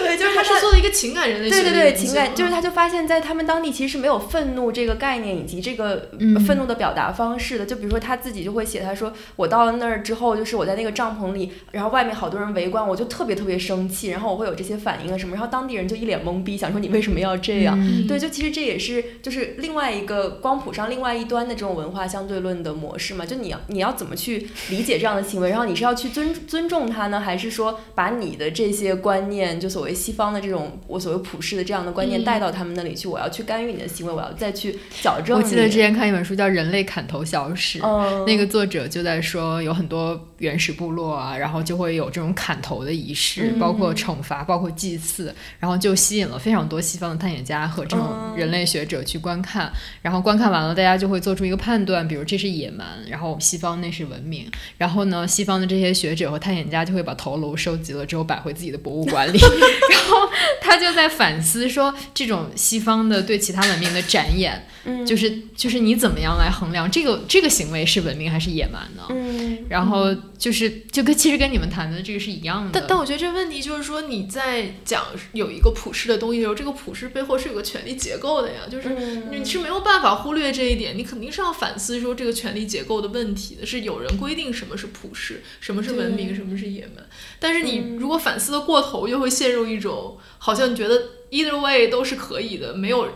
[0.04, 1.62] 对，就是他是做了一个情感人类学。
[1.62, 6.10] 对对对，情感就是他就发现，在他们当地其实是没有愤怒这个概念以及这个
[6.46, 7.66] 愤怒的表达方式的。
[7.66, 17.78] 就比如说他自己就会写，他说我到了那儿之后，就是我在那个帐篷里，然后外面好多人围观，我就特别特别生气，然后我会有这些反应啊什么，然后当地人就一脸懵逼，想说你为什么要这样？
[18.06, 23.24] 对，就其实这也是就是另外一个光谱上另外一端的这种文化相对论的模式嘛。
[23.24, 25.48] 就你要你要怎么去理解这样的行为？
[25.50, 35.36] 然后你是要去尊尊重他呢，还是说把你的这些观念就所谓西方的这种我所谓普世的这样的观念带到他们那里去，我要去干预你的行为，我要再去矫正。
[35.36, 37.78] 我记得之前看一本书叫《人类砍头小史》，
[38.26, 49.72] 那个作者就在说有很多原始部落啊，然后就会有这种砍头的仪式，包括惩罚，包括祭祀，然后就吸引了非常多西方的探险家和这种人类学者去观看。
[50.02, 54.48] 然后观看完了，大家就会做出一个判断，比如这是野蛮，然后西方那是文明。
[54.78, 59.38] 然后呢，西方的这些学者和探险家就会把头颅收集了之后摆回自己的博物馆里，
[59.90, 60.28] 然后。
[60.60, 64.66] 他就在反思说，这种西方的对其他文明的展演，
[65.06, 69.06] 就是就是你怎么样来衡量这个这个行为是文明还是野蛮呢？
[69.10, 72.70] 嗯，然后就是就跟其实跟你们谈的这个是一样的。
[72.72, 78.90] 但但我觉得这个问题就是说你在讲有一个普世的东西的时候，这个普世背后是有个权力结构的呀，就是
[79.30, 83.64] 你是没有办法忽略这一点，你肯定是要反思说这个权力结构的问题的。
[83.64, 87.04] 是有人规定什么是普世，什么是文明，什么是野蛮。
[87.40, 93.08] 但是你如果反思的过头，又会陷入一种好像你觉得 either way 都是可以的，没有。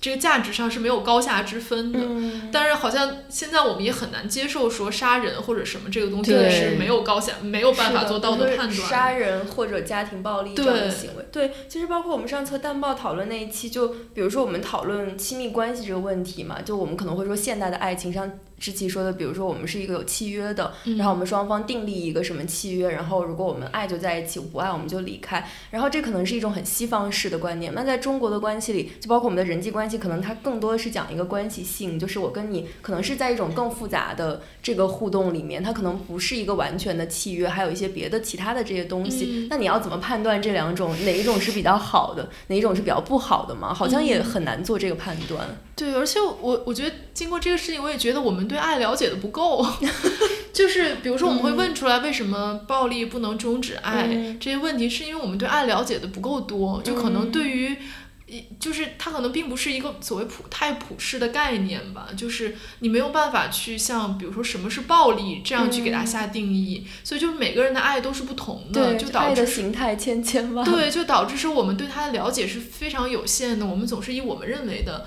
[0.00, 1.98] 这个价值上是没有高下之分的，
[2.52, 8.72] 但是好像现在我们也很难接受说杀人或者什么这个东西是没有高下，没有办法做到的判断。
[8.72, 18.30] 杀人或者家庭暴力这样的行为，对，其实包括我们上次淡报讨论那一期，就比如说我们讨论亲密关系这个问题嘛，就我们可能会说现代的爱情上。
[18.58, 27.72] 之奇说的，比如说我们是一个有契约的，然后我们双方订立一个什么契约，然后如果我们爱就在一起，不爱我们就离开，然后这可能是一种很西方式的观念。
[27.74, 39.46] 那在中国的关系里，就包括我们的人际关系，可能它更多的是讲一个关系性，就是我跟你可能是在一种更复杂的这个互动里面，它可能不是一个完全的契约，还有一些别的其他的这些东西。
[39.48, 43.72] 那你要怎么判断这两种哪一种是比较好的，哪一种是比较不好的嘛？
[43.72, 45.46] 好像也很难做这个判断。
[45.78, 49.64] 对，而且我我觉得经过这个事情，我也觉得我们对爱了解的不够。
[50.52, 56.82] 就是比如说，我们会问出来为什么暴力不能终止爱这些问题，是因为我们对爱了解的不够多。
[56.82, 57.76] 就可能对于，
[58.58, 62.08] 就是它可能并不是一个所谓普太普世的概念吧。
[62.16, 66.84] 就是你没有办法去像比如说什么是暴力这样去给它下定义。
[67.04, 70.68] 所以就是每个人的爱都是不同的，就导致形态千千万。
[70.68, 73.64] 对，就导致是我们对它的了解是非常有限的。
[73.64, 75.06] 我们总是以我们认为的。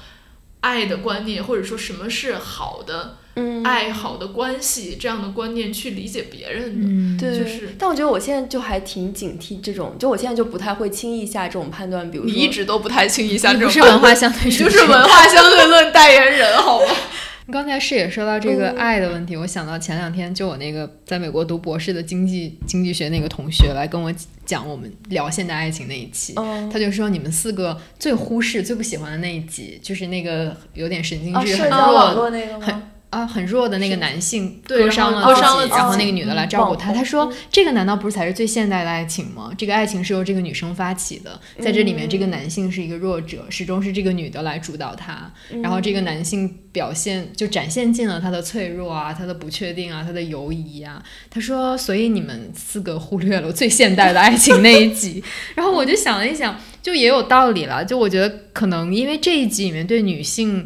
[0.61, 3.17] 爱的观念，或者说什么是好的
[3.63, 7.75] 爱好的关系这样的观念去理解别人的，就是。
[7.77, 12.09] 但我觉得我现在就还挺警惕这种，就我现在就不太会轻易下这种判断。
[12.09, 16.95] 比如你一直都不太轻易下这种，是文化相对，就是文化相对论代言人，好吧？
[17.49, 24.13] 刚才是也说到这个爱的问题，我想到前两天就我那个在美国读博士的经济经济学那个同学来跟我
[24.45, 26.33] 讲我们聊现代爱情那一期，
[26.71, 32.29] 他就说你们四个最忽视、最不喜欢的那一集，就是那个有点神经质、很弱、
[32.59, 32.81] 很。
[33.11, 36.93] 啊，很弱的那个男性割伤了自己，然后那个女的来照顾他。
[36.93, 39.51] 他说：“这个难道不是才是最现代的爱情吗？
[39.57, 45.29] 这个爱情是由这个女生发起的，在这里面，这个男性是一个弱者，始终是这个女的来主导他。
[45.61, 55.21] 然后这个男性表现就展现尽了他的脆弱啊，他的不确定啊，他的犹疑啊。”他说：“所以你们四个忽略了最现代的爱情那一集。
[55.55, 57.83] ”然后我就想了一想，就也有道理了。
[57.83, 60.65] 就我觉得可能因为这一集里面对女性。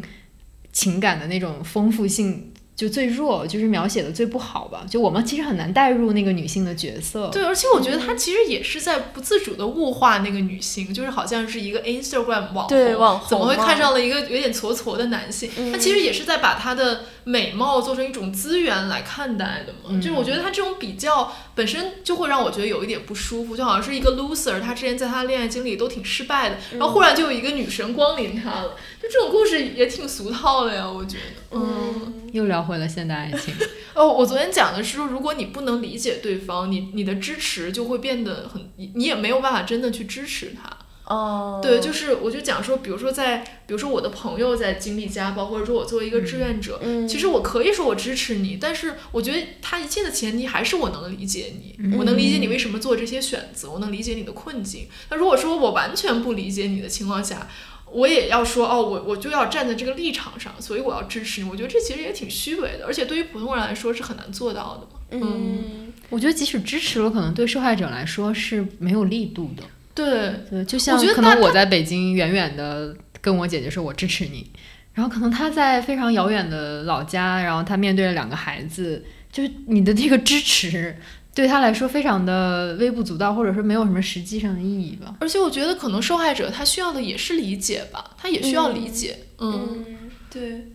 [0.76, 4.84] 情感的那种丰富性就最弱，就是描写的最不好吧。
[4.86, 7.30] 就我们其实很难带入那个女性的角色。
[7.30, 15.48] 对，而且我觉得他其实也是在不自主的物化那个女性，就是好像是一个 Instagram 网红，怎么会看上了一个有点矬矬的男性？
[15.72, 20.00] 他其实也是在把他的美貌做成一种资源来看待的嘛。
[20.00, 28.76] 就是我觉得他这种比较本身就会让我觉得有一点不舒服，就好像是一个 loser，他之前在他的恋爱经历都挺失败的，然后忽然就有一个女神光临他了。
[29.02, 31.58] 就这种故事也挺俗套的呀，我觉得。
[31.58, 33.52] 嗯，又聊回了现代爱情。
[33.94, 40.70] 哦，我昨天讲的是说，如果你不能理解对方，你你的支持就会变得很，你也没有办法真的去支持他。
[41.06, 41.60] 哦。
[41.62, 54.88] 对，就是我就讲说，比如说在，比如说我的朋友在经历家暴，或者说我作为一个志愿者，其实我可以说我支持你，但是我觉得他一切的前提还是我能理解你，我能理解你为什么做这些选择，我能理解你的困境。
[55.10, 57.48] 那如果说我完全不理解你的情况下，
[57.90, 61.48] 我也要说哦，我我就要站在这个立场上，所以我要支持你。
[61.48, 65.00] 我觉得这其实也挺虚伪的，而且对于普通人来说是很难做到的嘛。
[65.26, 69.62] 嗯，我觉得即使支持了，可能对受害者来说是没有力度的。
[69.96, 74.48] 对对，就像可能我在北京远远的跟我姐姐说我支持你，
[74.94, 80.96] 然后可能她在非常遥远的老家，然后她面对了两个孩子，就是你的这个支持。
[81.34, 85.14] 对他来说非常的微不足道，或者说没有什么实际上的意义吧。
[85.20, 89.18] 而且我觉得可能受害者他需要的也是理解吧，他也需要理解。
[89.36, 89.84] 嗯，
[90.30, 90.68] 对，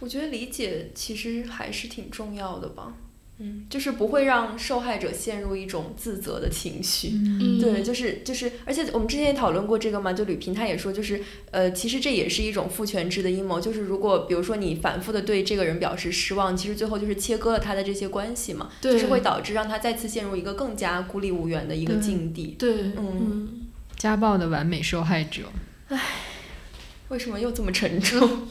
[0.00, 2.94] 我觉得理解其实还是挺重要的吧。
[3.38, 7.10] 嗯，就是不会让受害者陷入一种自责的情绪。
[7.12, 13.60] 嗯，对，就是就是，而且我们之前也讨论过这个嘛，就吕平他也说，就是呃，其实这也是一种父权制的阴谋。
[13.60, 22.56] 就是如果比如说你反复的对这个人表示失望，其实最后就是切割了他的这些关系嘛，就是会导致让他再次陷入一个更加孤立无援的一个境地。
[22.58, 23.66] 对，嗯，
[23.96, 25.42] 家暴的完美受害者。
[25.88, 26.00] 唉，
[27.08, 28.48] 为什么又这么沉重？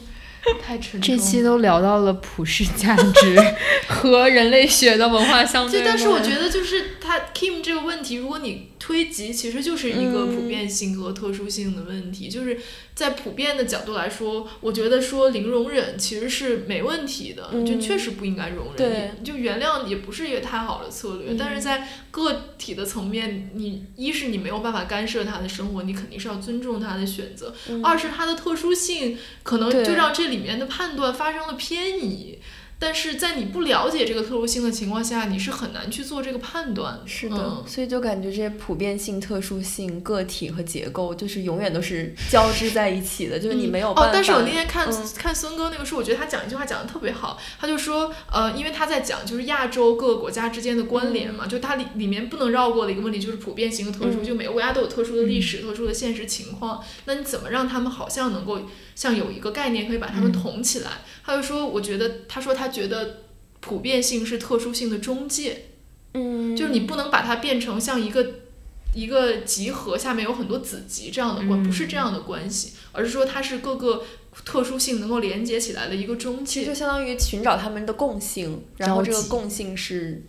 [0.64, 1.00] 太沉重。
[1.00, 3.36] 这期都聊到了普世价值
[3.88, 5.80] 和人类学的文化相对。
[5.80, 8.68] 对，但是我觉得就是他 Kim 这个问题，如果你。
[8.78, 12.28] 推及，其实就是一个普遍性和特殊性的问题。
[12.28, 12.56] 就是
[12.94, 19.24] 在普遍的角度来说，我觉得说零容忍其实是没问题的，就确实不应该容忍。
[19.24, 21.34] 就原谅也不是一个太好的策略。
[21.36, 27.48] 但是在个体的层面，你一是你没有办法干涉他的生活，你肯定是要尊重他的选择；
[27.82, 32.38] 二是他的特殊性可能就让这里面的判断发生了偏移。
[32.78, 37.00] 但是在你不了解这个特殊性的情况下，你是很难去做这个判断。
[37.06, 44.10] 是的，所以就感觉这些普遍性、特殊性、个体和结构，就是永远都是交织在一起的，就是你没有办法。
[44.10, 58.60] 哦，但是我那天看看孙哥那个书，我觉得他讲一句话讲的特别好，他就说，呃，因为他在讲就是亚洲各个国家之间的关联嘛，就它里里面不能绕过的一个问题就是普遍性和特殊，就每个国家都有特殊的历史、特殊的现实情况，那你怎么让他们好像能够？
[58.96, 60.90] 像有一个概念可以把它们统起来，
[61.24, 63.18] 他就说，我觉得，他说他觉得
[63.60, 65.66] 普遍性是特殊性的中介，
[66.14, 68.26] 嗯，就是你不能把它变成像一个
[68.94, 74.02] 一个集合下面有很多子集这样的关，不是这样的关系，而是说它是各个
[74.44, 80.24] 特殊性能够连接起来的一个中介，其实就相当于寻找他们的共性，然后这个共性是。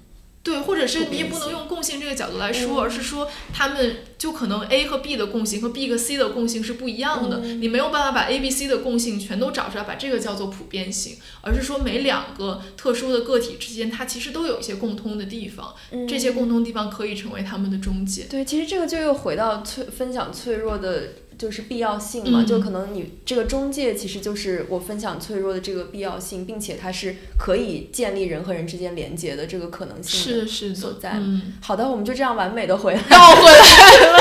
[0.47, 7.39] 对，或者是你也不能用共性这个角度来说，而是说他们就可能 A 和 B 的共性和 B 和 C 的共性是不一样的。
[7.39, 15.75] 你没有办法把 A、B、C 的共性全都找出来，把这个叫做普遍性，而是说每两个特殊的个体之间，它其实都有一些共通的地方，
[16.07, 18.27] 这些共通地方可以成为他们的中介。
[18.29, 21.09] 对，其实这个就又回到脆分享脆弱的。
[21.37, 31.19] 就是必要性嘛，就可能你这个中介其实就是我分享脆弱的这个必要性，并且它是可以建立人和人之间连接的这个可能性是是所在。
[31.61, 34.19] 好的，我们就这样完美的回来绕回来了。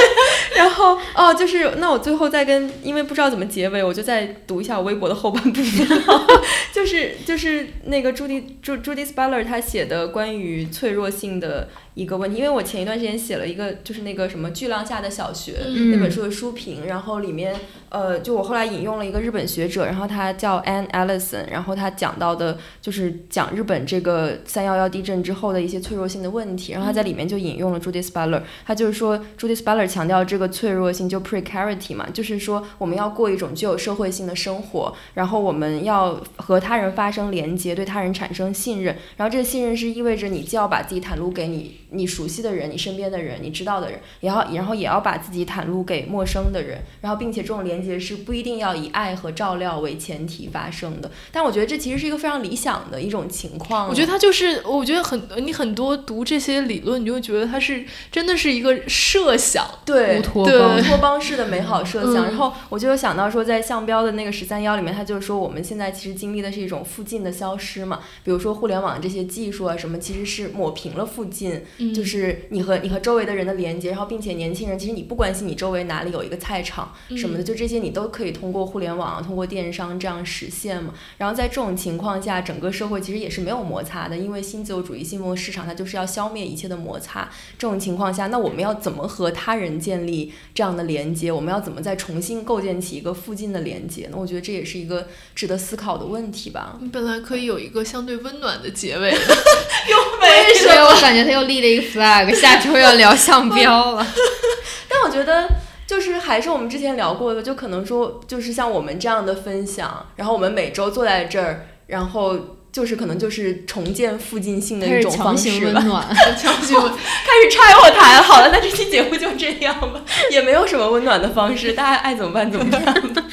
[0.57, 5.89] 然后哦，就是那我最后再跟，因为不知道怎么结尾，我就再读一下我微博的后半部分，
[6.73, 11.69] 就是就是那个朱迪朱朱迪斯巴勒他写的关于脆弱性的。
[11.97, 15.55] 一个问题，因为我前一段时间写了一个，就是那个什么巨浪下的小学
[15.91, 17.57] 那本书的书评，然后里面，
[17.89, 41.86] 呃，就我后来引用了一个日本学者，然后他叫 Anne Allison，然后他讲到的就是讲日本这个三幺幺地震之后的一些脆弱性的问题，然后他在里面就引用了 Judith Butler，他就是说 Judith Butler 强调这个脆弱性就 precarity 嘛，就是说我们要过一种具有社会性的生活，然后我们要和他人发生连接，对他人产生信任，然后这个信任是意味着你既要把自己袒露给你。
[41.91, 51.11] 你熟悉的人，你身边的人，你知道的人，也要，然后也要把自己袒露给陌生的人，然后并且这种连接是不一定要以爱和照料为前提发生的。
[51.31, 53.89] 但我觉得这其实是一个非常理想的一种情况。
[53.89, 62.25] 我觉得它就是，我觉得很，你很多读这些理论，你就会觉得它是真的是一个设想，对，乌托邦，乌托邦式的美好设想。
[62.25, 71.63] 然后我就有想到说，在项标的那个十三幺里面，他就是说我们现在其实经历的是一种附近的消失嘛，比如说互联网这些技术啊什么，其实是抹平了附近。
[71.95, 80.95] 就是你和你和周围的人的连接，然后并且年轻人其实你不关心你周围哪里有一个菜场什么的，就这些你都可以通过互联网、通过电商这样实现嘛。
[81.19, 87.29] 然后在这种情况下，整个社会其实也是没有摩擦的，因为新自由主义、新兴市场它就是要消灭一切的摩擦。
[87.59, 91.31] 这种情况下，那我们要怎么和他人建立这样的连接？
[91.31, 94.09] 我们要怎么再重新构建起一个附近的连接？
[94.11, 96.79] 那我觉得这也是一个值得思考的问题吧。
[96.81, 100.87] 你本来可以有一个相对温暖的结尾，又没什么？
[100.87, 102.35] 我感觉他又立了一个 flag。
[102.35, 104.07] 下周要聊项标了，
[104.89, 105.49] 但我觉得
[105.87, 112.39] 就是还是我们之前聊过的，就可能说就是像我们这样的分享，然后我们每周坐在这儿，然后
[112.73, 115.73] 就是可能就是重建附近性的一种方式吧。
[115.75, 116.07] 温暖，
[116.37, 120.01] 强行开始拆我台好了，那这期节目就这样吧，
[120.31, 122.83] 也没有什么温暖的方式，大家爱怎么办怎么办
[123.15, 123.25] 吧，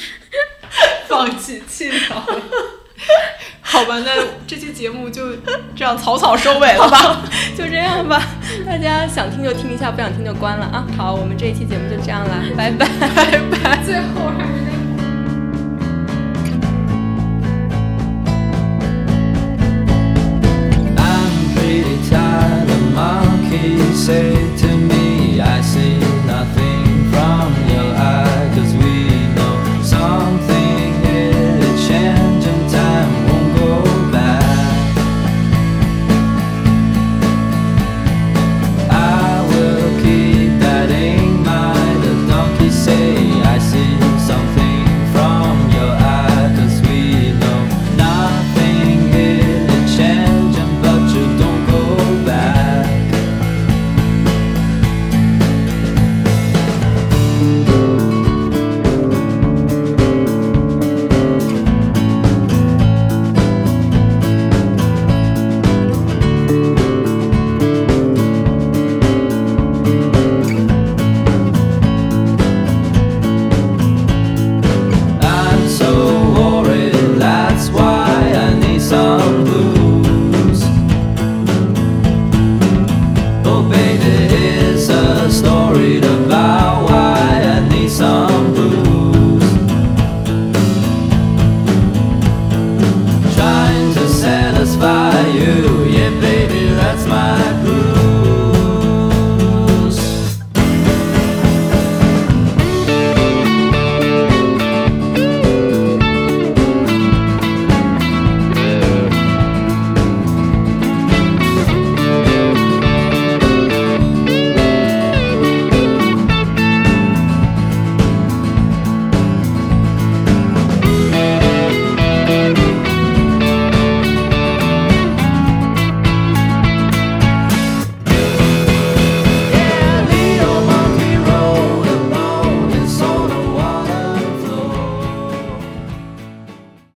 [1.07, 2.25] 放弃气了。
[3.73, 4.11] 好吧，那
[4.45, 5.33] 这期节目就
[5.75, 7.23] 这样草草收尾了吧？
[7.57, 8.21] 就这样吧，
[8.67, 10.85] 大家想听就听一下，不想听就关了啊！
[10.95, 13.83] 好，我们这一期节目就这样啦，拜拜拜拜。
[13.83, 14.73] 最后还是那。